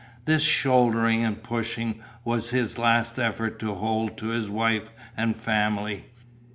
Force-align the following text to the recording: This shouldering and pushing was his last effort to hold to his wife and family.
This 0.25 0.41
shouldering 0.41 1.23
and 1.23 1.43
pushing 1.43 2.01
was 2.25 2.49
his 2.49 2.79
last 2.79 3.19
effort 3.19 3.59
to 3.59 3.75
hold 3.75 4.17
to 4.17 4.29
his 4.29 4.49
wife 4.49 4.89
and 5.15 5.35
family. 5.35 6.05